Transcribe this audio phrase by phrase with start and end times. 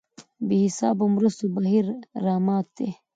[0.47, 1.85] بې حسابو مرستو بهیر
[2.25, 2.89] رامات دی.